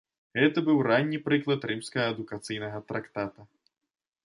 [0.37, 3.41] Гэта быў ранні прыклад рымскага адукацыйнага трактата.